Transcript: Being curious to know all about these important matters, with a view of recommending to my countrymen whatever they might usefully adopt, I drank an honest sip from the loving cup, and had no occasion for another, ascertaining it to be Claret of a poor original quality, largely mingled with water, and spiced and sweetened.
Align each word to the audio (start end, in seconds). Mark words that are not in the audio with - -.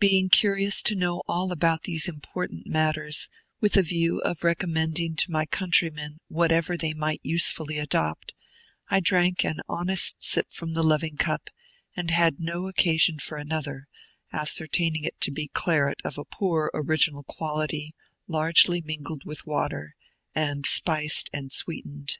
Being 0.00 0.28
curious 0.28 0.82
to 0.82 0.96
know 0.96 1.22
all 1.28 1.52
about 1.52 1.84
these 1.84 2.08
important 2.08 2.66
matters, 2.66 3.28
with 3.60 3.76
a 3.76 3.82
view 3.84 4.18
of 4.22 4.42
recommending 4.42 5.14
to 5.14 5.30
my 5.30 5.46
countrymen 5.46 6.18
whatever 6.26 6.76
they 6.76 6.92
might 6.94 7.20
usefully 7.22 7.78
adopt, 7.78 8.34
I 8.88 8.98
drank 8.98 9.44
an 9.44 9.60
honest 9.68 10.16
sip 10.24 10.50
from 10.50 10.72
the 10.74 10.82
loving 10.82 11.16
cup, 11.16 11.48
and 11.94 12.10
had 12.10 12.40
no 12.40 12.66
occasion 12.66 13.20
for 13.20 13.38
another, 13.38 13.86
ascertaining 14.32 15.04
it 15.04 15.20
to 15.20 15.30
be 15.30 15.46
Claret 15.46 16.00
of 16.04 16.18
a 16.18 16.24
poor 16.24 16.68
original 16.74 17.22
quality, 17.22 17.94
largely 18.26 18.80
mingled 18.80 19.22
with 19.24 19.46
water, 19.46 19.94
and 20.34 20.66
spiced 20.66 21.30
and 21.32 21.52
sweetened. 21.52 22.18